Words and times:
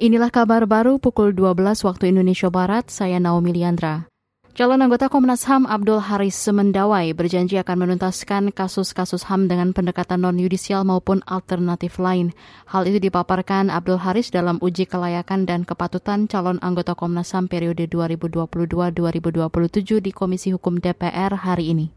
Inilah 0.00 0.32
kabar 0.32 0.64
baru 0.64 0.96
pukul 0.96 1.36
12 1.36 1.84
waktu 1.84 2.08
Indonesia 2.08 2.48
Barat, 2.48 2.88
saya 2.88 3.20
Naomi 3.20 3.52
Liandra. 3.52 4.08
Calon 4.56 4.80
anggota 4.80 5.12
Komnas 5.12 5.44
HAM 5.44 5.68
Abdul 5.68 6.00
Haris 6.00 6.40
Semendawai 6.40 7.12
berjanji 7.12 7.60
akan 7.60 7.84
menuntaskan 7.84 8.48
kasus-kasus 8.48 9.28
HAM 9.28 9.52
dengan 9.52 9.76
pendekatan 9.76 10.24
non-yudisial 10.24 10.88
maupun 10.88 11.20
alternatif 11.28 12.00
lain. 12.00 12.32
Hal 12.72 12.88
itu 12.88 12.96
dipaparkan 12.96 13.68
Abdul 13.68 14.00
Haris 14.00 14.32
dalam 14.32 14.56
uji 14.64 14.88
kelayakan 14.88 15.44
dan 15.44 15.68
kepatutan 15.68 16.32
calon 16.32 16.56
anggota 16.64 16.96
Komnas 16.96 17.36
HAM 17.36 17.52
periode 17.52 17.84
2022-2027 17.92 20.00
di 20.00 20.16
Komisi 20.16 20.56
Hukum 20.56 20.80
DPR 20.80 21.44
hari 21.44 21.76
ini. 21.76 21.92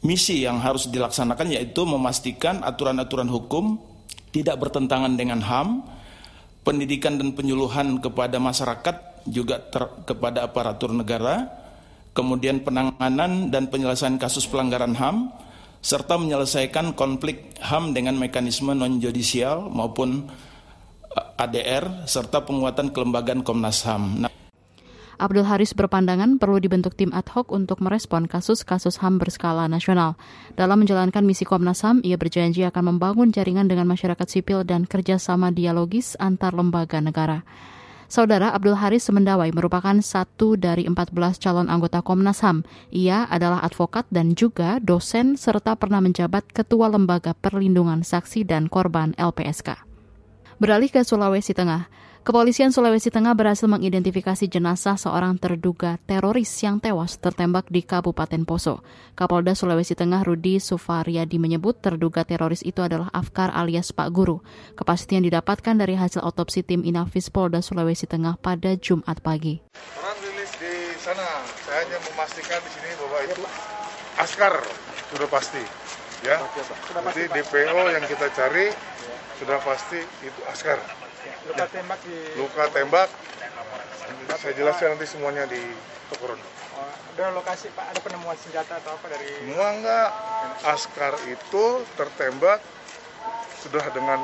Misi 0.00 0.48
yang 0.48 0.64
harus 0.64 0.88
dilaksanakan 0.88 1.52
yaitu 1.52 1.84
memastikan 1.84 2.64
aturan-aturan 2.64 3.28
hukum 3.28 3.76
tidak 4.32 4.56
bertentangan 4.64 5.12
dengan 5.20 5.44
HAM, 5.44 5.97
pendidikan 6.68 7.16
dan 7.16 7.32
penyuluhan 7.32 7.96
kepada 7.96 8.36
masyarakat 8.36 9.24
juga 9.24 9.56
ter, 9.56 9.88
kepada 10.04 10.44
aparatur 10.44 10.92
negara, 10.92 11.48
kemudian 12.12 12.60
penanganan 12.60 13.48
dan 13.48 13.72
penyelesaian 13.72 14.20
kasus 14.20 14.44
pelanggaran 14.44 14.92
HAM, 14.92 15.32
serta 15.80 16.20
menyelesaikan 16.20 16.92
konflik 16.92 17.56
HAM 17.64 17.96
dengan 17.96 18.20
mekanisme 18.20 18.76
non-judisial 18.76 19.72
maupun 19.72 20.28
eh, 21.16 21.40
ADR, 21.40 22.04
serta 22.04 22.44
penguatan 22.44 22.92
kelembagaan 22.92 23.40
Komnas 23.40 23.88
HAM. 23.88 24.28
Nah, 24.28 24.32
Abdul 25.18 25.50
Haris 25.50 25.74
berpandangan 25.74 26.38
perlu 26.38 26.62
dibentuk 26.62 26.94
tim 26.94 27.10
ad 27.10 27.26
hoc 27.34 27.50
untuk 27.50 27.82
merespon 27.82 28.30
kasus-kasus 28.30 29.02
HAM 29.02 29.18
berskala 29.18 29.66
nasional. 29.66 30.14
Dalam 30.54 30.86
menjalankan 30.86 31.26
misi 31.26 31.42
Komnas 31.42 31.82
HAM, 31.82 32.06
ia 32.06 32.14
berjanji 32.14 32.62
akan 32.62 32.94
membangun 32.94 33.34
jaringan 33.34 33.66
dengan 33.66 33.90
masyarakat 33.90 34.30
sipil 34.30 34.62
dan 34.62 34.86
kerjasama 34.86 35.50
dialogis 35.50 36.14
antar 36.22 36.54
lembaga 36.54 37.02
negara. 37.02 37.42
Saudara 38.06 38.54
Abdul 38.54 38.78
Haris 38.78 39.10
Semendawai 39.10 39.50
merupakan 39.50 39.98
satu 40.00 40.54
dari 40.54 40.86
14 40.86 41.12
calon 41.42 41.66
anggota 41.66 41.98
Komnas 41.98 42.38
HAM. 42.40 42.62
Ia 42.94 43.26
adalah 43.26 43.60
advokat 43.66 44.06
dan 44.14 44.38
juga 44.38 44.78
dosen 44.78 45.34
serta 45.34 45.74
pernah 45.74 45.98
menjabat 45.98 46.46
Ketua 46.54 46.88
Lembaga 46.88 47.34
Perlindungan 47.34 48.06
Saksi 48.06 48.46
dan 48.46 48.70
Korban 48.70 49.18
LPSK. 49.18 49.82
Beralih 50.62 50.88
ke 50.88 51.02
Sulawesi 51.02 51.52
Tengah, 51.52 51.90
Kepolisian 52.26 52.74
Sulawesi 52.74 53.14
Tengah 53.14 53.30
berhasil 53.38 53.70
mengidentifikasi 53.70 54.50
jenazah 54.50 54.98
seorang 54.98 55.38
terduga 55.38 56.02
teroris 56.02 56.50
yang 56.60 56.82
tewas 56.82 57.14
tertembak 57.16 57.70
di 57.70 57.86
Kabupaten 57.86 58.42
Poso. 58.42 58.82
Kapolda 59.14 59.54
Sulawesi 59.54 59.94
Tengah 59.94 60.26
Rudi 60.26 60.58
Sufaryadi 60.58 61.38
menyebut 61.38 61.78
terduga 61.78 62.26
teroris 62.26 62.66
itu 62.66 62.82
adalah 62.82 63.06
Afkar 63.14 63.54
alias 63.54 63.94
Pak 63.94 64.10
Guru. 64.10 64.42
Kepastian 64.74 65.22
didapatkan 65.22 65.78
dari 65.78 65.94
hasil 65.94 66.18
otopsi 66.26 66.66
tim 66.66 66.82
Inafis 66.82 67.30
Polda 67.30 67.62
Sulawesi 67.62 68.10
Tengah 68.10 68.34
pada 68.42 68.74
Jumat 68.74 69.22
pagi. 69.22 69.62
Orang 70.02 70.18
rilis 70.18 70.52
di 70.58 70.74
sana, 70.98 71.46
saya 71.62 71.86
hanya 71.86 71.98
memastikan 72.12 72.58
di 72.66 72.70
sini 72.74 72.90
bahwa 72.98 73.18
itu 73.24 73.42
askar 74.18 74.54
sudah 75.14 75.28
pasti. 75.30 75.62
Ya, 76.26 76.34
jadi 77.14 77.30
DPO 77.30 77.78
yang 77.94 78.02
kita 78.02 78.26
cari 78.34 78.74
sudah 79.38 79.62
pasti 79.62 80.02
itu 80.26 80.40
askar 80.50 80.82
luka 81.48 81.66
tembak 81.70 81.98
di 82.04 82.16
luka 82.36 82.64
tembak 82.70 83.08
saya 84.38 84.54
jelaskan 84.54 84.94
nanti 84.94 85.06
semuanya 85.08 85.44
di. 85.48 85.58
Oh, 86.78 86.88
ada 86.88 87.34
lokasi 87.34 87.68
Pak, 87.74 87.84
ada 87.90 88.00
penemuan 88.00 88.38
senjata 88.38 88.78
atau 88.78 88.96
apa 88.96 89.06
dari 89.10 89.28
Semua 89.42 89.74
enggak. 89.74 90.08
Askar 90.62 91.14
itu 91.26 91.64
tertembak 91.98 92.62
sudah 93.60 93.82
dengan 93.90 94.22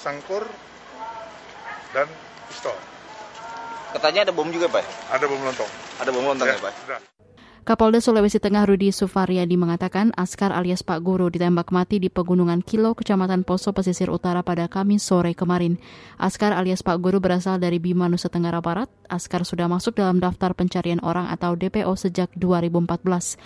sangkur 0.00 0.48
dan 1.92 2.08
pistol. 2.48 2.74
Katanya 3.92 4.28
ada 4.28 4.32
bom 4.32 4.48
juga, 4.48 4.68
Pak? 4.72 4.84
Ada 5.12 5.24
bom 5.28 5.40
lontong. 5.40 5.70
Ada 6.00 6.10
bom 6.12 6.24
lontong 6.24 6.48
ya, 6.48 6.56
ya 6.56 6.64
Pak? 6.64 6.72
Sudah. 6.84 7.00
Kapolda 7.68 8.00
Sulawesi 8.00 8.40
Tengah 8.40 8.64
Rudi 8.64 8.88
Sufaryadi 8.88 9.60
mengatakan 9.60 10.08
Askar 10.16 10.56
alias 10.56 10.80
Pak 10.80 11.04
Guru 11.04 11.28
ditembak 11.28 11.68
mati 11.68 12.00
di 12.00 12.08
Pegunungan 12.08 12.64
Kilo, 12.64 12.96
Kecamatan 12.96 13.44
Poso, 13.44 13.76
Pesisir 13.76 14.08
Utara 14.08 14.40
pada 14.40 14.72
Kamis 14.72 15.04
sore 15.04 15.36
kemarin. 15.36 15.76
Askar 16.16 16.56
alias 16.56 16.80
Pak 16.80 16.96
Guru 16.96 17.20
berasal 17.20 17.60
dari 17.60 17.76
Bima, 17.76 18.08
Nusa 18.08 18.32
Tenggara 18.32 18.64
Barat. 18.64 18.88
Askar 19.12 19.44
sudah 19.44 19.68
masuk 19.68 20.00
dalam 20.00 20.16
daftar 20.16 20.56
pencarian 20.56 20.96
orang 21.04 21.28
atau 21.28 21.60
DPO 21.60 21.92
sejak 21.92 22.32
2014. 22.40 23.36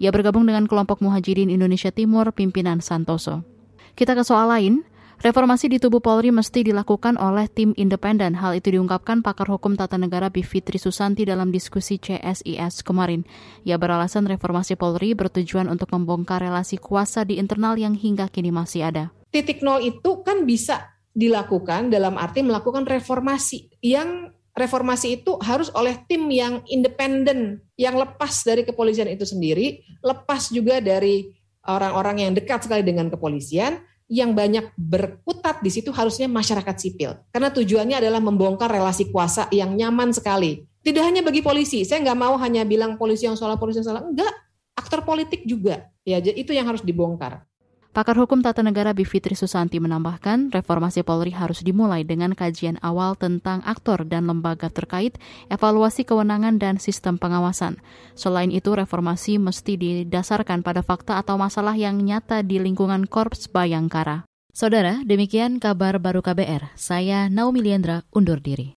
Ia 0.00 0.08
bergabung 0.08 0.48
dengan 0.48 0.64
kelompok 0.64 1.04
Muhajirin 1.04 1.52
Indonesia 1.52 1.92
Timur 1.92 2.32
pimpinan 2.32 2.80
Santoso. 2.80 3.44
Kita 3.92 4.16
ke 4.16 4.24
soal 4.24 4.56
lain. 4.56 4.88
Reformasi 5.16 5.72
di 5.72 5.80
tubuh 5.80 6.04
Polri 6.04 6.28
mesti 6.28 6.60
dilakukan 6.60 7.16
oleh 7.16 7.48
tim 7.48 7.72
independen. 7.80 8.36
Hal 8.36 8.52
itu 8.52 8.76
diungkapkan 8.76 9.24
pakar 9.24 9.48
hukum 9.48 9.72
tata 9.72 9.96
negara 9.96 10.28
Bivitri 10.28 10.76
Susanti 10.76 11.24
dalam 11.24 11.48
diskusi 11.48 11.96
CSIS 11.96 12.84
kemarin. 12.84 13.24
Ia 13.64 13.80
beralasan 13.80 14.28
reformasi 14.28 14.76
Polri 14.76 15.16
bertujuan 15.16 15.72
untuk 15.72 15.88
membongkar 15.96 16.44
relasi 16.44 16.76
kuasa 16.76 17.24
di 17.24 17.40
internal 17.40 17.80
yang 17.80 17.96
hingga 17.96 18.28
kini 18.28 18.52
masih 18.52 18.92
ada. 18.92 19.08
Titik 19.32 19.64
nol 19.64 19.80
itu 19.80 20.20
kan 20.20 20.44
bisa 20.44 20.84
dilakukan 21.16 21.88
dalam 21.88 22.20
arti 22.20 22.44
melakukan 22.44 22.84
reformasi 22.84 23.72
yang 23.80 24.36
reformasi 24.52 25.24
itu 25.24 25.40
harus 25.40 25.72
oleh 25.72 25.96
tim 26.04 26.28
yang 26.28 26.60
independen, 26.68 27.64
yang 27.80 27.96
lepas 27.96 28.44
dari 28.44 28.68
kepolisian 28.68 29.08
itu 29.08 29.24
sendiri, 29.24 29.80
lepas 30.04 30.52
juga 30.52 30.84
dari 30.84 31.32
orang-orang 31.64 32.28
yang 32.28 32.32
dekat 32.36 32.68
sekali 32.68 32.84
dengan 32.84 33.08
kepolisian, 33.08 33.80
yang 34.06 34.38
banyak 34.38 34.70
berkutat 34.78 35.58
di 35.62 35.70
situ 35.70 35.90
harusnya 35.90 36.30
masyarakat 36.30 36.76
sipil. 36.78 37.18
Karena 37.34 37.50
tujuannya 37.50 37.98
adalah 37.98 38.22
membongkar 38.22 38.70
relasi 38.70 39.10
kuasa 39.10 39.50
yang 39.50 39.74
nyaman 39.74 40.14
sekali. 40.14 40.62
Tidak 40.86 41.02
hanya 41.02 41.26
bagi 41.26 41.42
polisi, 41.42 41.82
saya 41.82 41.98
nggak 42.06 42.18
mau 42.18 42.38
hanya 42.38 42.62
bilang 42.62 42.94
polisi 42.94 43.26
yang 43.26 43.34
salah, 43.34 43.58
polisi 43.58 43.82
yang 43.82 43.90
salah. 43.90 44.06
Enggak, 44.06 44.30
aktor 44.78 45.02
politik 45.02 45.42
juga. 45.42 45.90
Ya, 46.06 46.22
itu 46.22 46.54
yang 46.54 46.70
harus 46.70 46.86
dibongkar. 46.86 47.42
Pakar 47.96 48.20
Hukum 48.20 48.44
Tata 48.44 48.60
Negara 48.60 48.92
Bivitri 48.92 49.32
Susanti 49.32 49.80
menambahkan, 49.80 50.52
reformasi 50.52 51.00
Polri 51.00 51.32
harus 51.32 51.64
dimulai 51.64 52.04
dengan 52.04 52.36
kajian 52.36 52.76
awal 52.84 53.16
tentang 53.16 53.64
aktor 53.64 54.04
dan 54.04 54.28
lembaga 54.28 54.68
terkait, 54.68 55.16
evaluasi 55.48 56.04
kewenangan 56.04 56.60
dan 56.60 56.76
sistem 56.76 57.16
pengawasan. 57.16 57.80
Selain 58.12 58.52
itu, 58.52 58.76
reformasi 58.76 59.40
mesti 59.40 59.80
didasarkan 59.80 60.60
pada 60.60 60.84
fakta 60.84 61.16
atau 61.16 61.40
masalah 61.40 61.72
yang 61.72 61.96
nyata 61.96 62.44
di 62.44 62.60
lingkungan 62.60 63.08
Korps 63.08 63.48
Bayangkara. 63.48 64.28
Saudara, 64.52 65.00
demikian 65.00 65.56
kabar 65.56 65.96
baru 65.96 66.20
KBR. 66.20 66.76
Saya 66.76 67.32
Naomi 67.32 67.64
Liandra, 67.64 68.04
undur 68.12 68.44
diri. 68.44 68.72